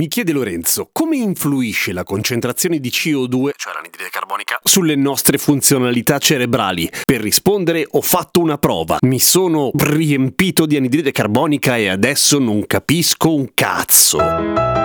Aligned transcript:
Mi 0.00 0.08
chiede 0.08 0.32
Lorenzo, 0.32 0.88
come 0.90 1.18
influisce 1.18 1.92
la 1.92 2.04
concentrazione 2.04 2.78
di 2.80 2.88
CO2, 2.88 3.50
cioè 3.54 3.74
l'anidride 3.74 4.08
carbonica, 4.10 4.58
sulle 4.64 4.94
nostre 4.94 5.36
funzionalità 5.36 6.16
cerebrali? 6.16 6.90
Per 7.04 7.20
rispondere 7.20 7.86
ho 7.86 8.00
fatto 8.00 8.40
una 8.40 8.56
prova, 8.56 8.96
mi 9.02 9.20
sono 9.20 9.70
riempito 9.74 10.64
di 10.64 10.76
anidride 10.76 11.12
carbonica 11.12 11.76
e 11.76 11.88
adesso 11.88 12.38
non 12.38 12.64
capisco 12.64 13.34
un 13.34 13.50
cazzo. 13.52 14.79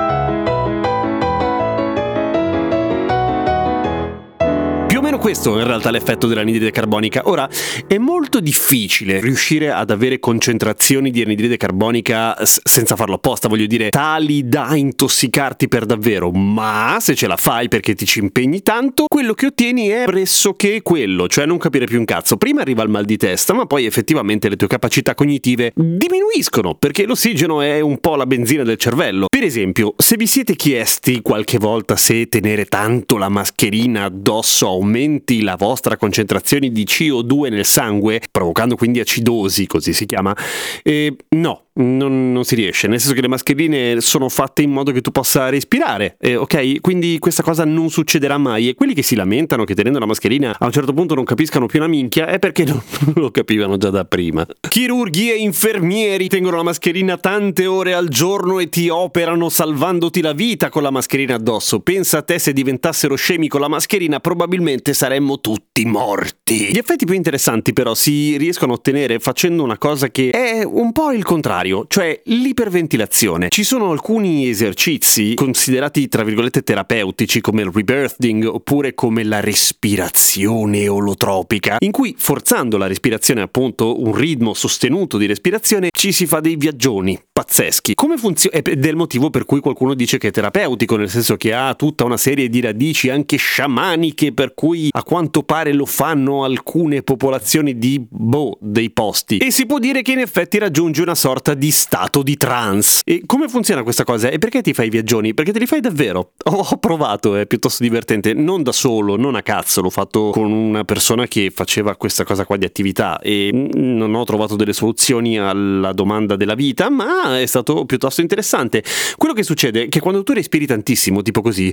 Questo 5.25 5.57
in 5.57 5.65
realtà 5.65 5.89
l'effetto 5.89 6.27
dell'anidride 6.27 6.69
carbonica. 6.69 7.23
Ora, 7.25 7.49
è 7.87 7.97
molto 7.97 8.39
difficile 8.39 9.19
riuscire 9.19 9.71
ad 9.71 9.89
avere 9.89 10.19
concentrazioni 10.19 11.09
di 11.09 11.23
anidride 11.23 11.57
carbonica 11.57 12.45
s- 12.45 12.59
senza 12.63 12.95
farlo 12.95 13.15
apposta, 13.15 13.47
voglio 13.47 13.65
dire, 13.65 13.89
tali 13.89 14.47
da 14.47 14.75
intossicarti 14.75 15.67
per 15.67 15.87
davvero, 15.87 16.29
ma 16.29 16.97
se 16.99 17.15
ce 17.15 17.25
la 17.25 17.37
fai 17.37 17.69
perché 17.69 17.95
ti 17.95 18.05
ci 18.05 18.19
impegni 18.19 18.61
tanto, 18.61 19.05
quello 19.07 19.33
che 19.33 19.47
ottieni 19.47 19.87
è 19.87 20.03
pressoché 20.05 20.83
quello, 20.83 21.27
cioè 21.27 21.47
non 21.47 21.57
capire 21.57 21.85
più 21.85 21.97
un 21.97 22.05
cazzo. 22.05 22.37
Prima 22.37 22.61
arriva 22.61 22.83
il 22.83 22.89
mal 22.89 23.05
di 23.05 23.17
testa, 23.17 23.55
ma 23.55 23.65
poi 23.65 23.87
effettivamente 23.87 24.47
le 24.47 24.57
tue 24.57 24.67
capacità 24.67 25.15
cognitive 25.15 25.71
diminuiscono, 25.73 26.75
perché 26.75 27.07
l'ossigeno 27.07 27.61
è 27.61 27.79
un 27.79 27.97
po' 27.97 28.15
la 28.15 28.27
benzina 28.27 28.61
del 28.61 28.77
cervello. 28.77 29.25
Per 29.27 29.41
esempio, 29.41 29.95
se 29.97 30.17
vi 30.17 30.27
siete 30.27 30.55
chiesti 30.55 31.23
qualche 31.23 31.57
volta 31.57 31.95
se 31.95 32.27
tenere 32.27 32.65
tanto 32.65 33.17
la 33.17 33.29
mascherina 33.29 34.03
addosso 34.03 34.67
aumenta 34.67 35.13
aumenti 35.15 35.41
la 35.41 35.55
vostra 35.55 35.97
concentrazione 35.97 36.69
di 36.69 36.83
CO2 36.83 37.49
nel 37.49 37.65
sangue, 37.65 38.21
provocando 38.31 38.75
quindi 38.75 38.99
acidosi, 38.99 39.65
così 39.67 39.93
si 39.93 40.05
chiama, 40.05 40.35
eh, 40.83 41.15
no, 41.29 41.64
non, 41.77 42.31
non, 42.31 42.45
si 42.45 42.55
riesce, 42.55 42.87
nel 42.87 42.99
senso 42.99 43.13
che 43.15 43.21
le 43.21 43.27
mascherine 43.27 43.99
sono 43.99 44.29
fatte 44.29 44.61
in 44.61 44.71
modo 44.71 44.91
che 44.91 45.01
tu 45.01 45.11
possa 45.11 45.49
respirare, 45.49 46.15
eh, 46.19 46.35
ok? 46.35 46.79
Quindi 46.79 47.19
questa 47.19 47.43
cosa 47.43 47.65
non 47.65 47.89
succederà 47.89 48.37
mai 48.37 48.69
e 48.69 48.75
quelli 48.75 48.93
che 48.93 49.01
si 49.01 49.15
lamentano 49.15 49.65
che 49.65 49.75
tenendo 49.75 49.99
la 49.99 50.05
mascherina 50.05 50.55
a 50.57 50.65
un 50.65 50.71
certo 50.71 50.93
punto 50.93 51.15
non 51.15 51.25
capiscano 51.25 51.65
più 51.65 51.79
una 51.79 51.87
minchia 51.89 52.27
è 52.27 52.39
perché 52.39 52.63
non, 52.65 52.81
lo 53.15 53.31
capivano 53.31 53.77
già 53.77 53.89
da 53.89 54.05
prima. 54.05 54.45
Chirurghi 54.67 55.31
e 55.31 55.35
infermieri 55.35 56.29
tengono 56.29 56.57
la 56.57 56.63
mascherina 56.63 57.17
tante 57.17 57.65
ore 57.65 57.93
al 57.93 58.07
giorno 58.07 58.59
e 58.59 58.69
ti 58.69 58.87
operano 58.87 59.49
salvandoti 59.49 60.21
la 60.21 60.33
vita 60.33 60.69
con 60.69 60.81
la 60.81 60.91
mascherina 60.91 61.35
addosso. 61.35 61.81
Pensa 61.81 62.19
a 62.19 62.21
te 62.21 62.39
se 62.39 62.53
diventassero 62.53 63.15
scemi 63.15 63.47
con 63.47 63.59
la 63.59 63.67
mascherina 63.67 64.19
probabilmente 64.19 64.93
saremmo 64.93 65.41
tutti 65.41 65.83
morti. 65.85 66.69
Gli 66.71 66.77
effetti 66.77 67.05
più 67.05 67.15
interessanti 67.15 67.73
però 67.73 67.93
si 67.93 68.37
riescono 68.37 68.71
a 68.71 68.75
ottenere 68.75 69.19
facendo 69.19 69.63
una 69.63 69.77
cosa 69.77 70.09
che 70.09 70.29
è 70.29 70.63
un 70.63 70.93
po' 70.93 71.11
il 71.11 71.23
contrario 71.23 71.63
contrario, 71.65 71.85
cioè 71.87 72.21
l'iperventilazione. 72.25 73.47
Ci 73.49 73.63
sono 73.63 73.91
alcuni 73.91 74.47
esercizi 74.47 75.33
considerati 75.33 76.07
tra 76.07 76.23
virgolette 76.23 76.61
terapeutici 76.61 77.41
come 77.41 77.63
il 77.63 77.71
rebirthing 77.71 78.45
oppure 78.45 78.93
come 78.93 79.23
la 79.23 79.39
respirazione 79.39 80.87
olotropica, 80.87 81.77
in 81.79 81.91
cui 81.91 82.15
forzando 82.17 82.77
la 82.77 82.87
respirazione 82.87 83.41
appunto 83.41 84.01
un 84.01 84.13
ritmo 84.13 84.53
sostenuto 84.53 85.17
di 85.17 85.25
respirazione 85.25 85.89
ci 85.91 86.11
si 86.11 86.25
fa 86.25 86.39
dei 86.39 86.55
viaggioni 86.55 87.19
pazzeschi. 87.31 87.95
Come 87.95 88.17
funziona? 88.17 88.57
È 88.57 88.75
del 88.75 88.95
motivo 88.95 89.29
per 89.29 89.45
cui 89.45 89.59
qualcuno 89.59 89.93
dice 89.93 90.17
che 90.17 90.27
è 90.27 90.31
terapeutico, 90.31 90.95
nel 90.95 91.09
senso 91.09 91.35
che 91.35 91.53
ha 91.53 91.73
tutta 91.75 92.03
una 92.03 92.17
serie 92.17 92.49
di 92.49 92.61
radici 92.61 93.09
anche 93.09 93.37
sciamaniche 93.37 94.33
per 94.33 94.53
cui 94.53 94.89
a 94.91 95.03
quanto 95.03 95.43
pare 95.43 95.73
lo 95.73 95.85
fanno 95.85 96.43
alcune 96.43 97.01
popolazioni 97.01 97.77
di 97.77 98.05
boh 98.07 98.57
dei 98.61 98.91
posti. 98.91 99.37
E 99.37 99.51
si 99.51 99.65
può 99.65 99.79
dire 99.79 100.01
che 100.01 100.11
in 100.11 100.19
effetti 100.19 100.57
raggiunge 100.57 101.01
una 101.01 101.15
sorta 101.15 101.54
di 101.55 101.71
stato 101.71 102.21
di 102.21 102.37
trance. 102.37 103.01
E 103.03 103.23
come 103.25 103.47
funziona 103.47 103.81
questa 103.81 104.03
cosa? 104.03 104.29
E 104.29 104.37
perché 104.37 104.61
ti 104.61 104.73
fai 104.73 104.87
i 104.87 104.89
viaggioni? 104.89 105.33
Perché 105.33 105.51
te 105.51 105.59
li 105.59 105.65
fai 105.65 105.79
davvero. 105.79 106.33
Ho 106.43 106.77
provato, 106.77 107.35
è 107.35 107.47
piuttosto 107.47 107.81
divertente, 107.81 108.33
non 108.33 108.61
da 108.61 108.71
solo, 108.71 109.15
non 109.15 109.35
a 109.35 109.41
cazzo, 109.41 109.81
l'ho 109.81 109.89
fatto 109.89 110.29
con 110.31 110.51
una 110.51 110.83
persona 110.83 111.25
che 111.27 111.51
faceva 111.53 111.95
questa 111.95 112.23
cosa 112.23 112.45
qua 112.45 112.57
di 112.57 112.65
attività 112.65 113.19
e 113.19 113.49
non 113.73 114.13
ho 114.13 114.23
trovato 114.23 114.55
delle 114.55 114.73
soluzioni 114.73 115.39
alla 115.39 115.91
domanda 115.93 116.35
della 116.35 116.55
vita, 116.55 116.89
ma 116.89 117.39
è 117.39 117.45
stato 117.45 117.85
piuttosto 117.85 118.21
interessante. 118.21 118.83
Quello 119.15 119.33
che 119.33 119.43
succede 119.43 119.85
è 119.85 119.89
che 119.89 119.99
quando 119.99 120.23
tu 120.23 120.33
respiri 120.33 120.65
tantissimo, 120.65 121.21
tipo 121.21 121.41
così 121.41 121.71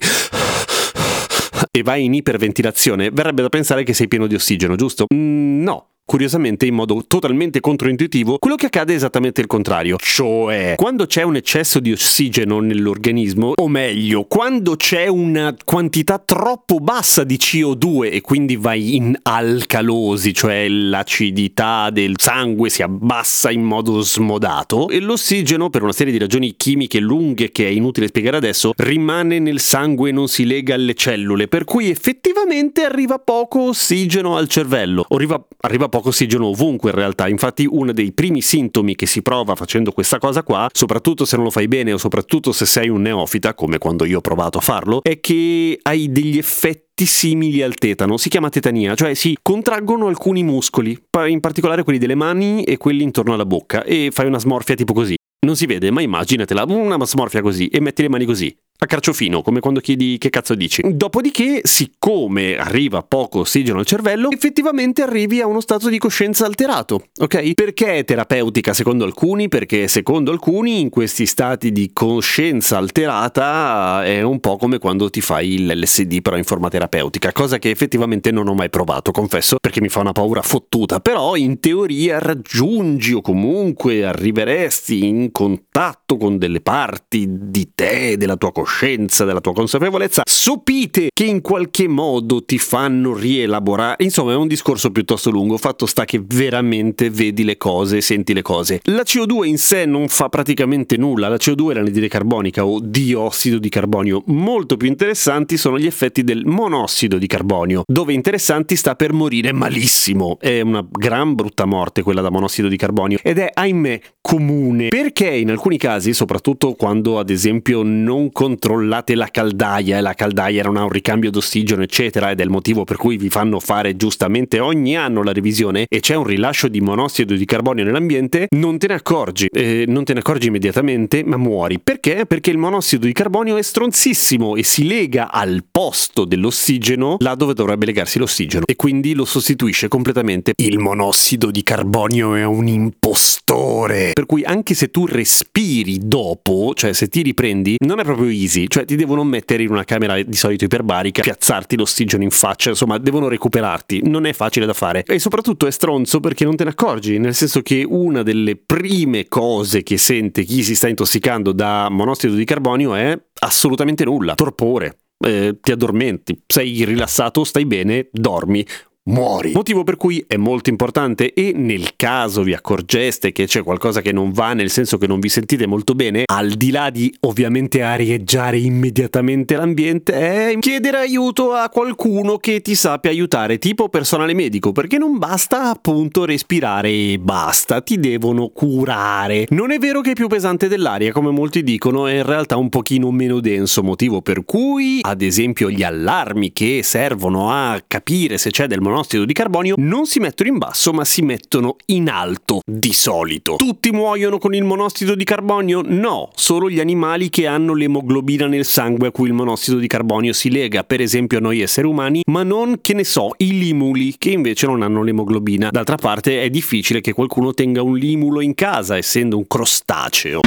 e 1.70 1.82
vai 1.82 2.04
in 2.04 2.14
iperventilazione, 2.14 3.10
verrebbe 3.10 3.40
da 3.42 3.48
pensare 3.48 3.82
che 3.82 3.94
sei 3.94 4.08
pieno 4.08 4.26
di 4.26 4.34
ossigeno, 4.34 4.76
giusto? 4.76 5.06
Mm, 5.14 5.62
no, 5.62 5.91
Curiosamente, 6.12 6.66
in 6.66 6.74
modo 6.74 7.02
totalmente 7.08 7.60
controintuitivo, 7.60 8.36
quello 8.36 8.56
che 8.56 8.66
accade 8.66 8.92
è 8.92 8.96
esattamente 8.96 9.40
il 9.40 9.46
contrario. 9.46 9.96
Cioè, 9.98 10.74
quando 10.76 11.06
c'è 11.06 11.22
un 11.22 11.36
eccesso 11.36 11.80
di 11.80 11.90
ossigeno 11.90 12.60
nell'organismo, 12.60 13.54
o 13.56 13.66
meglio, 13.66 14.24
quando 14.24 14.76
c'è 14.76 15.06
una 15.06 15.56
quantità 15.64 16.18
troppo 16.18 16.80
bassa 16.80 17.24
di 17.24 17.36
CO2 17.36 18.12
e 18.12 18.20
quindi 18.20 18.56
vai 18.56 18.94
in 18.94 19.16
alcalosi, 19.22 20.34
cioè 20.34 20.68
l'acidità 20.68 21.88
del 21.88 22.16
sangue 22.18 22.68
si 22.68 22.82
abbassa 22.82 23.50
in 23.50 23.62
modo 23.62 24.02
smodato, 24.02 24.90
e 24.90 25.00
l'ossigeno, 25.00 25.70
per 25.70 25.82
una 25.82 25.92
serie 25.92 26.12
di 26.12 26.18
ragioni 26.18 26.56
chimiche 26.58 27.00
lunghe 27.00 27.50
che 27.50 27.64
è 27.66 27.70
inutile 27.70 28.08
spiegare 28.08 28.36
adesso, 28.36 28.74
rimane 28.76 29.38
nel 29.38 29.60
sangue 29.60 30.10
e 30.10 30.12
non 30.12 30.28
si 30.28 30.44
lega 30.44 30.74
alle 30.74 30.92
cellule, 30.92 31.48
per 31.48 31.64
cui 31.64 31.88
effettivamente 31.88 32.82
arriva 32.82 33.18
poco 33.18 33.68
ossigeno 33.68 34.36
al 34.36 34.48
cervello. 34.48 35.06
Arriva, 35.08 35.42
arriva 35.60 35.88
poco 35.88 36.00
ossigeno 36.08 36.46
ovunque 36.46 36.90
in 36.90 36.96
realtà, 36.96 37.28
infatti 37.28 37.66
uno 37.68 37.92
dei 37.92 38.12
primi 38.12 38.40
sintomi 38.40 38.94
che 38.94 39.06
si 39.06 39.22
prova 39.22 39.54
facendo 39.54 39.92
questa 39.92 40.18
cosa 40.18 40.42
qua, 40.42 40.68
soprattutto 40.72 41.24
se 41.24 41.36
non 41.36 41.44
lo 41.44 41.50
fai 41.50 41.68
bene 41.68 41.92
o 41.92 41.98
soprattutto 41.98 42.52
se 42.52 42.66
sei 42.66 42.88
un 42.88 43.02
neofita, 43.02 43.54
come 43.54 43.78
quando 43.78 44.04
io 44.04 44.18
ho 44.18 44.20
provato 44.20 44.58
a 44.58 44.60
farlo, 44.60 45.00
è 45.02 45.20
che 45.20 45.78
hai 45.82 46.10
degli 46.10 46.38
effetti 46.38 47.06
simili 47.06 47.62
al 47.62 47.74
tetano, 47.74 48.16
si 48.16 48.28
chiama 48.28 48.48
tetania, 48.48 48.94
cioè 48.94 49.14
si 49.14 49.36
contraggono 49.42 50.06
alcuni 50.06 50.42
muscoli, 50.42 50.96
in 51.26 51.40
particolare 51.40 51.82
quelli 51.82 51.98
delle 51.98 52.14
mani 52.14 52.64
e 52.64 52.76
quelli 52.76 53.02
intorno 53.02 53.34
alla 53.34 53.46
bocca, 53.46 53.84
e 53.84 54.10
fai 54.12 54.26
una 54.26 54.38
smorfia 54.38 54.74
tipo 54.74 54.92
così. 54.92 55.14
Non 55.44 55.56
si 55.56 55.66
vede, 55.66 55.90
ma 55.90 56.00
immaginatela, 56.02 56.64
una 56.68 57.04
smorfia 57.04 57.42
così 57.42 57.66
e 57.66 57.80
metti 57.80 58.02
le 58.02 58.08
mani 58.08 58.24
così 58.24 58.56
a 58.82 58.86
carciofino, 58.86 59.42
come 59.42 59.60
quando 59.60 59.78
chiedi 59.78 60.18
che 60.18 60.28
cazzo 60.28 60.54
dici. 60.54 60.82
Dopodiché, 60.84 61.60
siccome 61.62 62.56
arriva 62.56 63.02
poco 63.02 63.40
ossigeno 63.40 63.78
al 63.78 63.86
cervello, 63.86 64.30
effettivamente 64.30 65.02
arrivi 65.02 65.40
a 65.40 65.46
uno 65.46 65.60
stato 65.60 65.88
di 65.88 65.98
coscienza 65.98 66.46
alterato, 66.46 67.06
ok? 67.20 67.54
Perché 67.54 67.98
è 67.98 68.04
terapeutica 68.04 68.74
secondo 68.74 69.04
alcuni? 69.04 69.48
Perché 69.48 69.86
secondo 69.86 70.32
alcuni 70.32 70.80
in 70.80 70.88
questi 70.88 71.26
stati 71.26 71.70
di 71.70 71.90
coscienza 71.92 72.76
alterata 72.76 74.04
è 74.04 74.22
un 74.22 74.40
po' 74.40 74.56
come 74.56 74.78
quando 74.78 75.10
ti 75.10 75.20
fai 75.20 75.64
l'LSD 75.64 76.20
però 76.20 76.36
in 76.36 76.44
forma 76.44 76.68
terapeutica, 76.68 77.30
cosa 77.32 77.58
che 77.58 77.70
effettivamente 77.70 78.32
non 78.32 78.48
ho 78.48 78.54
mai 78.54 78.68
provato, 78.68 79.12
confesso, 79.12 79.58
perché 79.60 79.80
mi 79.80 79.88
fa 79.88 80.00
una 80.00 80.12
paura 80.12 80.42
fottuta, 80.42 80.98
però 80.98 81.36
in 81.36 81.60
teoria 81.60 82.18
raggiungi 82.18 83.12
o 83.12 83.20
comunque 83.20 84.04
arriveresti 84.04 85.06
in 85.06 85.30
contatto 85.30 86.16
con 86.16 86.36
delle 86.36 86.60
parti 86.60 87.26
di 87.28 87.70
te, 87.74 88.16
della 88.16 88.36
tua 88.36 88.50
coscienza, 88.50 88.70
coscienza, 88.72 89.24
della 89.24 89.40
tua 89.40 89.52
consapevolezza, 89.52 90.22
sopite 90.24 91.10
che 91.12 91.24
in 91.24 91.40
qualche 91.40 91.86
modo 91.88 92.42
ti 92.44 92.58
fanno 92.58 93.14
rielaborare. 93.14 94.02
Insomma, 94.02 94.32
è 94.32 94.36
un 94.36 94.48
discorso 94.48 94.90
piuttosto 94.90 95.30
lungo. 95.30 95.58
Fatto 95.58 95.86
sta 95.86 96.04
che 96.04 96.22
veramente 96.24 97.10
vedi 97.10 97.44
le 97.44 97.56
cose, 97.56 98.00
senti 98.00 98.32
le 98.32 98.42
cose. 98.42 98.80
La 98.84 99.02
CO2 99.02 99.44
in 99.44 99.58
sé 99.58 99.84
non 99.84 100.08
fa 100.08 100.28
praticamente 100.28 100.96
nulla. 100.96 101.28
La 101.28 101.36
CO2 101.36 101.70
è 101.70 101.74
l'anidride 101.74 102.08
carbonica 102.08 102.64
o 102.64 102.80
diossido 102.80 103.58
di 103.58 103.68
carbonio. 103.68 104.22
Molto 104.26 104.76
più 104.76 104.88
interessanti 104.88 105.56
sono 105.56 105.78
gli 105.78 105.86
effetti 105.86 106.24
del 106.24 106.44
monossido 106.46 107.18
di 107.18 107.26
carbonio, 107.26 107.82
dove 107.86 108.12
interessanti 108.12 108.76
sta 108.76 108.94
per 108.94 109.12
morire 109.12 109.52
malissimo. 109.52 110.38
È 110.40 110.60
una 110.60 110.84
gran 110.88 111.34
brutta 111.34 111.66
morte 111.66 112.02
quella 112.02 112.20
da 112.20 112.30
monossido 112.30 112.68
di 112.68 112.76
carbonio 112.76 113.18
ed 113.22 113.38
è, 113.38 113.50
ahimè, 113.52 114.00
comune 114.20 114.88
perché 114.88 115.28
in 115.28 115.50
alcuni 115.50 115.76
casi, 115.76 116.12
soprattutto 116.12 116.72
quando 116.74 117.18
ad 117.18 117.30
esempio 117.30 117.82
non 117.82 118.30
contiene 118.32 118.61
controllate 118.62 119.16
la 119.16 119.26
caldaia 119.26 119.98
e 119.98 120.00
la 120.00 120.14
caldaia 120.14 120.62
non 120.62 120.76
ha 120.76 120.84
un 120.84 120.88
ricambio 120.88 121.32
d'ossigeno 121.32 121.82
eccetera 121.82 122.30
ed 122.30 122.38
è 122.38 122.44
il 122.44 122.50
motivo 122.50 122.84
per 122.84 122.96
cui 122.96 123.16
vi 123.16 123.28
fanno 123.28 123.58
fare 123.58 123.96
giustamente 123.96 124.60
ogni 124.60 124.96
anno 124.96 125.24
la 125.24 125.32
revisione 125.32 125.86
e 125.88 125.98
c'è 125.98 126.14
un 126.14 126.22
rilascio 126.22 126.68
di 126.68 126.80
monossido 126.80 127.34
di 127.34 127.44
carbonio 127.44 127.82
nell'ambiente, 127.82 128.46
non 128.50 128.78
te 128.78 128.86
ne 128.86 128.94
accorgi, 128.94 129.48
eh, 129.52 129.84
non 129.88 130.04
te 130.04 130.12
ne 130.12 130.20
accorgi 130.20 130.46
immediatamente 130.46 131.24
ma 131.24 131.36
muori. 131.36 131.80
Perché? 131.80 132.24
Perché 132.24 132.50
il 132.50 132.58
monossido 132.58 133.04
di 133.06 133.12
carbonio 133.12 133.56
è 133.56 133.62
stronzissimo 133.62 134.54
e 134.54 134.62
si 134.62 134.86
lega 134.86 135.32
al 135.32 135.64
posto 135.68 136.24
dell'ossigeno 136.24 137.16
là 137.18 137.34
dove 137.34 137.54
dovrebbe 137.54 137.86
legarsi 137.86 138.20
l'ossigeno 138.20 138.64
e 138.66 138.76
quindi 138.76 139.14
lo 139.14 139.24
sostituisce 139.24 139.88
completamente. 139.88 140.52
Il 140.56 140.78
monossido 140.78 141.50
di 141.50 141.64
carbonio 141.64 142.36
è 142.36 142.44
un 142.44 142.68
impostore. 142.68 144.12
Per 144.12 144.26
cui 144.26 144.44
anche 144.44 144.74
se 144.74 144.90
tu 144.92 145.04
respiri 145.04 145.98
dopo, 146.00 146.74
cioè 146.74 146.92
se 146.92 147.08
ti 147.08 147.22
riprendi, 147.22 147.76
non 147.84 147.98
è 147.98 148.04
proprio 148.04 148.28
easy, 148.28 148.51
cioè 148.68 148.84
ti 148.84 148.96
devono 148.96 149.24
mettere 149.24 149.62
in 149.62 149.70
una 149.70 149.84
camera 149.84 150.20
di 150.22 150.36
solito 150.36 150.64
iperbarica, 150.64 151.22
piazzarti 151.22 151.76
l'ossigeno 151.76 152.22
in 152.22 152.30
faccia, 152.30 152.70
insomma, 152.70 152.98
devono 152.98 153.28
recuperarti. 153.28 154.02
Non 154.04 154.26
è 154.26 154.32
facile 154.32 154.66
da 154.66 154.72
fare. 154.72 155.02
E 155.04 155.18
soprattutto 155.18 155.66
è 155.66 155.70
stronzo 155.70 156.20
perché 156.20 156.44
non 156.44 156.56
te 156.56 156.64
ne 156.64 156.70
accorgi, 156.70 157.18
nel 157.18 157.34
senso 157.34 157.62
che 157.62 157.84
una 157.88 158.22
delle 158.22 158.56
prime 158.56 159.28
cose 159.28 159.82
che 159.82 159.98
sente 159.98 160.44
chi 160.44 160.62
si 160.62 160.74
sta 160.74 160.88
intossicando 160.88 161.52
da 161.52 161.88
monossido 161.90 162.34
di 162.34 162.44
carbonio 162.44 162.94
è 162.94 163.18
assolutamente 163.40 164.04
nulla, 164.04 164.34
torpore. 164.34 164.98
Eh, 165.24 165.58
ti 165.60 165.70
addormenti, 165.70 166.42
sei 166.46 166.84
rilassato, 166.84 167.44
stai 167.44 167.64
bene, 167.64 168.08
dormi 168.10 168.66
muori. 169.04 169.50
Motivo 169.52 169.82
per 169.82 169.96
cui 169.96 170.24
è 170.28 170.36
molto 170.36 170.70
importante 170.70 171.32
e 171.32 171.52
nel 171.54 171.96
caso 171.96 172.42
vi 172.42 172.54
accorgeste 172.54 173.32
che 173.32 173.46
c'è 173.46 173.62
qualcosa 173.64 174.00
che 174.00 174.12
non 174.12 174.30
va, 174.30 174.52
nel 174.52 174.70
senso 174.70 174.96
che 174.96 175.08
non 175.08 175.18
vi 175.18 175.28
sentite 175.28 175.66
molto 175.66 175.94
bene, 175.94 176.22
al 176.26 176.50
di 176.50 176.70
là 176.70 176.88
di 176.90 177.12
ovviamente 177.20 177.82
arieggiare 177.82 178.58
immediatamente 178.58 179.56
l'ambiente, 179.56 180.12
è 180.50 180.58
chiedere 180.60 180.98
aiuto 180.98 181.52
a 181.52 181.68
qualcuno 181.68 182.36
che 182.36 182.60
ti 182.60 182.76
sappia 182.76 183.10
aiutare, 183.10 183.58
tipo 183.58 183.88
personale 183.88 184.34
medico, 184.34 184.70
perché 184.70 184.98
non 184.98 185.18
basta 185.18 185.70
appunto 185.70 186.24
respirare 186.24 186.90
e 186.90 187.18
basta, 187.20 187.80
ti 187.80 187.98
devono 187.98 188.48
curare. 188.48 189.46
Non 189.50 189.72
è 189.72 189.78
vero 189.78 190.00
che 190.00 190.12
è 190.12 190.14
più 190.14 190.28
pesante 190.28 190.68
dell'aria, 190.68 191.10
come 191.10 191.30
molti 191.30 191.64
dicono, 191.64 192.06
è 192.06 192.14
in 192.14 192.26
realtà 192.26 192.56
un 192.56 192.68
pochino 192.68 193.10
meno 193.10 193.40
denso, 193.40 193.82
motivo 193.82 194.22
per 194.22 194.44
cui, 194.44 195.00
ad 195.02 195.22
esempio, 195.22 195.70
gli 195.70 195.82
allarmi 195.82 196.52
che 196.52 196.82
servono 196.84 197.50
a 197.50 197.82
capire 197.84 198.38
se 198.38 198.50
c'è 198.50 198.68
del 198.68 198.78
monossido 198.78 198.90
monossido 198.92 199.24
di 199.24 199.32
carbonio 199.32 199.74
non 199.78 200.04
si 200.04 200.20
mettono 200.20 200.50
in 200.50 200.58
basso 200.58 200.92
ma 200.92 201.04
si 201.04 201.22
mettono 201.22 201.76
in 201.86 202.10
alto 202.10 202.60
di 202.64 202.92
solito. 202.92 203.56
Tutti 203.56 203.90
muoiono 203.90 204.36
con 204.36 204.54
il 204.54 204.64
monossido 204.64 205.14
di 205.14 205.24
carbonio? 205.24 205.80
No, 205.82 206.30
solo 206.34 206.68
gli 206.68 206.78
animali 206.78 207.30
che 207.30 207.46
hanno 207.46 207.72
l'emoglobina 207.72 208.46
nel 208.46 208.66
sangue 208.66 209.08
a 209.08 209.10
cui 209.10 209.28
il 209.28 209.32
monossido 209.32 209.78
di 209.78 209.86
carbonio 209.86 210.34
si 210.34 210.50
lega, 210.50 210.84
per 210.84 211.00
esempio 211.00 211.40
noi 211.40 211.60
esseri 211.60 211.86
umani, 211.86 212.20
ma 212.30 212.42
non 212.42 212.80
che 212.82 212.92
ne 212.92 213.04
so, 213.04 213.30
i 213.38 213.58
limuli 213.58 214.16
che 214.18 214.30
invece 214.30 214.66
non 214.66 214.82
hanno 214.82 215.02
l'emoglobina. 215.02 215.70
D'altra 215.70 215.96
parte 215.96 216.42
è 216.42 216.50
difficile 216.50 217.00
che 217.00 217.14
qualcuno 217.14 217.54
tenga 217.54 217.80
un 217.80 217.96
limulo 217.96 218.42
in 218.42 218.54
casa 218.54 218.98
essendo 218.98 219.38
un 219.38 219.46
crostaceo. 219.46 220.40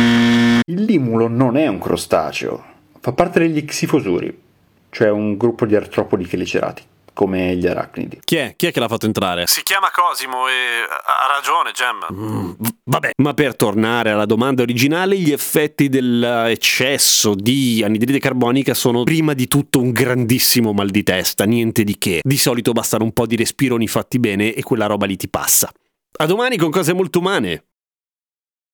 Il 0.67 0.83
limulo 0.83 1.27
non 1.27 1.57
è 1.57 1.65
un 1.65 1.79
crostaceo, 1.79 2.63
fa 2.99 3.11
parte 3.11 3.39
degli 3.39 3.65
xifosuri, 3.65 4.37
cioè 4.91 5.09
un 5.09 5.35
gruppo 5.35 5.65
di 5.65 5.75
artropodi 5.75 6.25
chelicerati 6.25 6.83
come 7.15 7.55
gli 7.55 7.65
arachnidi. 7.65 8.19
Chi 8.23 8.35
è? 8.35 8.53
Chi 8.55 8.67
è 8.67 8.71
che 8.71 8.79
l'ha 8.79 8.87
fatto 8.87 9.07
entrare? 9.07 9.47
Si 9.47 9.63
chiama 9.63 9.89
Cosimo 9.91 10.47
e 10.47 10.83
ha 10.83 11.33
ragione, 11.33 11.71
Gem. 11.71 12.05
Mm, 12.13 12.51
vabbè, 12.83 13.11
ma 13.23 13.33
per 13.33 13.55
tornare 13.55 14.11
alla 14.11 14.25
domanda 14.25 14.61
originale, 14.61 15.17
gli 15.17 15.31
effetti 15.31 15.89
dell'eccesso 15.89 17.33
di 17.33 17.81
anidride 17.83 18.19
carbonica 18.19 18.75
sono 18.75 19.03
prima 19.03 19.33
di 19.33 19.47
tutto 19.47 19.79
un 19.79 19.91
grandissimo 19.91 20.73
mal 20.73 20.91
di 20.91 21.01
testa, 21.01 21.45
niente 21.45 21.83
di 21.83 21.97
che. 21.97 22.19
Di 22.21 22.37
solito 22.37 22.73
bastano 22.73 23.05
un 23.05 23.13
po' 23.13 23.25
di 23.25 23.35
respironi 23.35 23.87
fatti 23.87 24.19
bene 24.19 24.53
e 24.53 24.61
quella 24.61 24.85
roba 24.85 25.05
lì 25.07 25.15
ti 25.15 25.29
passa. 25.29 25.71
A 26.17 26.25
domani 26.25 26.57
con 26.57 26.69
cose 26.69 26.93
molto 26.93 27.19
umane. 27.19 27.63